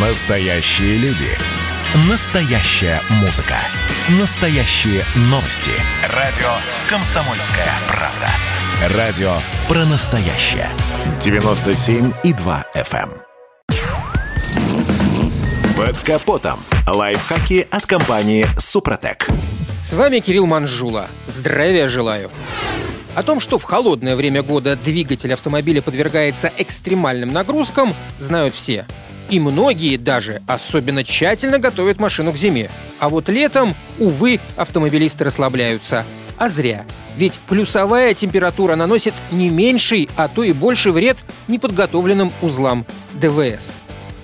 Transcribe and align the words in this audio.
Настоящие 0.00 0.96
люди. 0.98 1.26
Настоящая 2.08 3.00
музыка. 3.20 3.56
Настоящие 4.20 5.02
новости. 5.22 5.72
Радио 6.14 6.46
«Комсомольская 6.88 7.66
правда». 7.88 8.96
Радио 8.96 9.32
про 9.66 9.84
настоящее. 9.86 10.68
97,2 11.18 12.64
FM. 12.76 13.10
эм. 13.10 13.22
Под 15.76 15.98
капотом. 15.98 16.60
Лайфхаки 16.86 17.66
от 17.68 17.84
компании 17.84 18.46
«Супротек». 18.56 19.26
С 19.82 19.94
вами 19.94 20.20
Кирилл 20.20 20.46
Манжула. 20.46 21.08
Здравия 21.26 21.88
желаю. 21.88 22.30
О 23.16 23.24
том, 23.24 23.40
что 23.40 23.58
в 23.58 23.64
холодное 23.64 24.14
время 24.14 24.44
года 24.44 24.76
двигатель 24.76 25.32
автомобиля 25.32 25.82
подвергается 25.82 26.52
экстремальным 26.56 27.32
нагрузкам, 27.32 27.96
знают 28.20 28.54
все. 28.54 28.86
И 29.30 29.40
многие 29.40 29.96
даже 29.96 30.42
особенно 30.46 31.04
тщательно 31.04 31.58
готовят 31.58 32.00
машину 32.00 32.32
к 32.32 32.36
зиме. 32.36 32.70
А 32.98 33.08
вот 33.08 33.28
летом, 33.28 33.74
увы, 33.98 34.40
автомобилисты 34.56 35.24
расслабляются. 35.24 36.04
А 36.38 36.48
зря. 36.48 36.84
Ведь 37.16 37.40
плюсовая 37.40 38.14
температура 38.14 38.76
наносит 38.76 39.14
не 39.32 39.50
меньший, 39.50 40.08
а 40.16 40.28
то 40.28 40.44
и 40.44 40.52
больший 40.52 40.92
вред 40.92 41.18
неподготовленным 41.48 42.32
узлам 42.42 42.86
ДВС. 43.14 43.72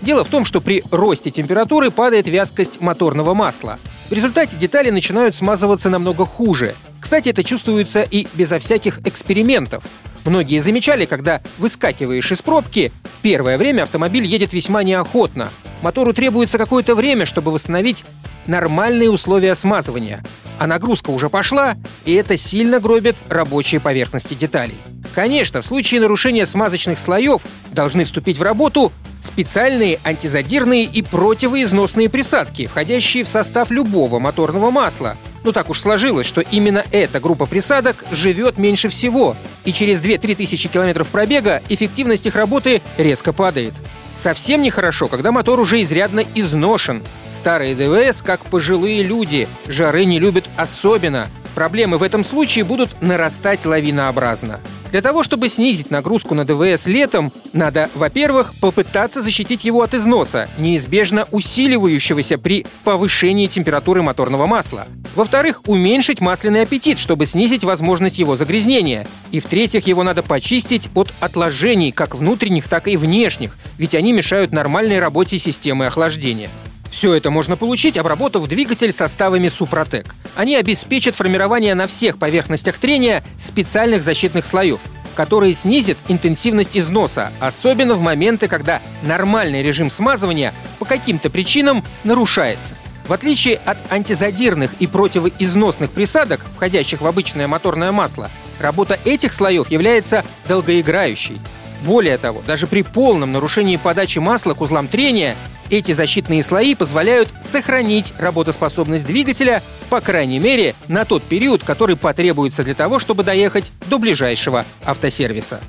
Дело 0.01 0.23
в 0.23 0.29
том, 0.29 0.45
что 0.45 0.61
при 0.61 0.85
росте 0.91 1.31
температуры 1.31 1.91
падает 1.91 2.27
вязкость 2.27 2.81
моторного 2.81 3.35
масла. 3.35 3.79
В 4.11 4.13
результате 4.13 4.57
детали 4.57 4.91
начинают 4.91 5.35
смазываться 5.35 5.89
намного 5.91 6.27
хуже. 6.27 6.75
Кстати, 7.01 7.31
это 7.31 7.43
чувствуется 7.43 8.03
и 8.03 8.27
безо 8.35 8.59
всяких 8.59 9.01
экспериментов. 9.07 9.83
Многие 10.25 10.61
замечали, 10.61 11.05
когда 11.05 11.43
выскакиваешь 11.59 12.33
из 12.33 12.41
пробки, 12.43 12.93
первое 13.23 13.59
время 13.59 13.83
автомобиль 13.83 14.25
едет 14.25 14.53
весьма 14.53 14.83
неохотно. 14.83 15.51
Мотору 15.83 16.15
требуется 16.15 16.57
какое-то 16.57 16.95
время, 16.95 17.27
чтобы 17.27 17.51
восстановить 17.51 18.05
нормальные 18.47 19.11
условия 19.11 19.55
смазывания. 19.55 20.25
А 20.59 20.67
нагрузка 20.67 21.11
уже 21.11 21.29
пошла, 21.29 21.77
и 22.05 22.15
это 22.15 22.37
сильно 22.37 22.81
гробит 22.81 23.17
рабочие 23.29 23.81
поверхности 23.81 24.35
деталей. 24.35 24.77
Конечно, 25.15 25.63
в 25.63 25.67
случае 25.67 26.01
нарушения 26.01 26.47
смазочных 26.47 26.99
слоев 26.99 27.43
должны 27.73 28.05
вступить 28.05 28.39
в 28.39 28.43
работу 28.43 28.93
специальные 29.23 29.99
антизадирные 30.05 30.85
и 30.85 31.03
противоизносные 31.03 32.09
присадки, 32.09 32.67
входящие 32.67 33.25
в 33.25 33.29
состав 33.29 33.71
любого 33.71 34.19
моторного 34.19 34.71
масла. 34.71 35.17
Но 35.45 35.53
так 35.53 35.71
уж 35.71 35.81
сложилось, 35.81 36.27
что 36.27 36.41
именно 36.41 36.85
эта 36.91 37.21
группа 37.21 37.47
присадок 37.47 38.05
живет 38.11 38.59
меньше 38.59 38.89
всего, 38.89 39.37
и 39.65 39.73
через 39.73 40.01
2-3 40.01 40.37
тысячи 40.37 40.69
километров 40.69 41.09
пробега 41.09 41.63
эффективность 41.69 42.27
их 42.27 42.35
работы 42.35 42.81
резко 42.97 43.33
падает. 43.33 43.75
Совсем 44.15 44.63
нехорошо, 44.63 45.07
когда 45.09 45.33
мотор 45.33 45.61
уже 45.61 45.83
изрядно 45.83 46.25
изношен. 46.35 47.03
Старые 47.29 47.75
ДВС, 47.75 48.23
как 48.23 48.41
пожилые 48.47 49.03
люди, 49.03 49.47
жары 49.67 50.05
не 50.05 50.19
любят 50.19 50.49
особенно. 50.57 51.29
Проблемы 51.55 51.99
в 51.99 52.03
этом 52.03 52.25
случае 52.25 52.65
будут 52.65 53.01
нарастать 53.01 53.65
лавинообразно. 53.65 54.61
Для 54.91 55.03
того, 55.03 55.23
чтобы 55.23 55.49
снизить 55.49 55.91
нагрузку 55.91 56.35
на 56.35 56.45
ДВС 56.45 56.87
летом, 56.87 57.33
надо, 57.53 57.91
во-первых, 57.95 58.55
попытаться 58.61 59.23
защитить 59.23 59.65
его 59.65 59.83
от 59.83 59.95
износа, 59.95 60.49
неизбежно 60.59 61.27
усиливающегося 61.31 62.39
при 62.39 62.67
повышении 62.85 63.47
температуры 63.47 64.03
моторного 64.03 64.47
масла. 64.47 64.87
Во-вторых, 65.15 65.63
уменьшить 65.67 66.21
масляный 66.21 66.63
аппетит, 66.63 66.99
чтобы 66.99 67.27
снизить 67.27 67.65
возможность 67.65 68.19
его 68.19 68.37
загрязнения. 68.37 69.07
И 69.31 69.41
в-третьих, 69.41 69.87
его 69.87 70.03
надо 70.03 70.23
почистить 70.23 70.89
от 70.95 71.13
отложений, 71.21 71.93
как 71.93 72.15
внутренних, 72.15 72.69
так 72.69 72.89
и 72.89 72.97
внешних, 72.97 73.57
ведь 73.79 73.95
они 73.95 74.13
мешают 74.13 74.53
нормальной 74.53 74.99
работе 74.99 75.39
системы 75.39 75.87
охлаждения. 75.87 76.51
Все 76.91 77.15
это 77.15 77.33
можно 77.33 77.57
получить, 77.57 77.97
обработав 77.97 78.47
двигатель 78.47 78.93
составами 78.93 79.49
Супротек. 79.49 80.15
Они 80.35 80.57
обеспечат 80.57 81.15
формирование 81.15 81.75
на 81.75 81.87
всех 81.87 82.19
поверхностях 82.19 82.79
трения 82.79 83.23
специальных 83.39 84.03
защитных 84.03 84.45
слоев, 84.45 84.81
которые 85.15 85.55
снизят 85.55 85.97
интенсивность 86.09 86.77
износа, 86.77 87.33
особенно 87.41 87.95
в 87.95 88.01
моменты, 88.01 88.49
когда 88.49 88.83
нормальный 89.03 89.63
режим 89.63 89.91
смазывания 89.91 90.53
по 90.79 90.85
каким-то 90.85 91.31
причинам 91.31 91.85
нарушается. 92.03 92.77
В 93.07 93.13
отличие 93.13 93.57
от 93.57 93.77
антизадирных 93.91 94.73
и 94.81 94.87
противоизносных 94.87 95.91
присадок, 95.91 96.41
входящих 96.57 97.03
в 97.03 97.07
обычное 97.07 97.47
моторное 97.47 97.93
масло, 97.93 98.31
работа 98.59 98.99
этих 99.05 99.33
слоев 99.33 99.71
является 99.71 100.25
долгоиграющей. 100.49 101.39
Более 101.83 102.17
того, 102.17 102.43
даже 102.47 102.67
при 102.67 102.83
полном 102.83 103.33
нарушении 103.33 103.77
подачи 103.77 104.19
масла 104.19 104.55
к 104.55 104.63
узлам 104.63 104.89
трения 104.89 105.37
эти 105.71 105.93
защитные 105.93 106.43
слои 106.43 106.75
позволяют 106.75 107.33
сохранить 107.41 108.13
работоспособность 108.19 109.07
двигателя, 109.07 109.63
по 109.91 110.01
крайней 110.01 110.39
мере, 110.39 110.75
на 110.89 111.05
тот 111.05 111.23
период, 111.23 111.65
который 111.65 111.97
потребуется 111.97 112.65
для 112.65 112.75
того, 112.75 112.99
чтобы 112.99 113.25
доехать 113.25 113.73
до 113.87 113.99
ближайшего 113.99 114.65
автосервиса. 114.85 115.61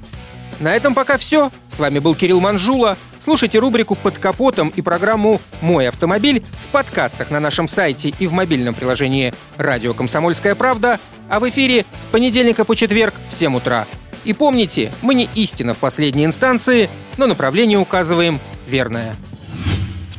На 0.59 0.73
этом 0.75 0.93
пока 0.93 1.17
все. 1.17 1.51
С 1.67 1.79
вами 1.79 1.99
был 1.99 2.15
Кирилл 2.15 2.39
Манжула. 2.39 2.97
Слушайте 3.19 3.59
рубрику 3.59 3.95
«Под 3.95 4.17
капотом» 4.17 4.71
и 4.75 4.81
программу 4.81 5.41
«Мой 5.61 5.89
автомобиль» 5.89 6.43
в 6.67 6.71
подкастах 6.71 7.29
на 7.29 7.39
нашем 7.39 7.67
сайте 7.67 8.13
и 8.17 8.27
в 8.27 8.33
мобильном 8.33 8.73
приложении 8.73 9.33
«Радио 9.57 9.93
Комсомольская 9.93 10.55
правда», 10.55 10.99
а 11.29 11.39
в 11.39 11.49
эфире 11.49 11.85
с 11.93 12.05
понедельника 12.05 12.63
по 12.63 12.75
четверг 12.75 13.15
в 13.29 13.35
7 13.35 13.55
утра. 13.57 13.85
И 14.23 14.33
помните, 14.33 14.91
мы 15.01 15.13
не 15.13 15.29
истина 15.35 15.73
в 15.73 15.77
последней 15.77 16.25
инстанции, 16.25 16.89
но 17.17 17.27
направление 17.27 17.77
указываем 17.77 18.39
верное. 18.67 19.15